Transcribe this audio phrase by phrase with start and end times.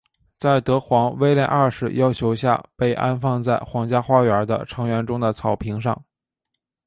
[0.39, 6.03] 在德皇威廉二世要求下被安放在皇家花园的橙园中的草坪上。